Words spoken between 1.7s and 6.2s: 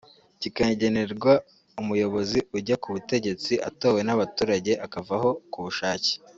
umuyobozi ujya ku butegetsi atowe n’abaturage akavaho ku bushake